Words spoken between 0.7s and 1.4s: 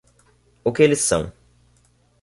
que eles são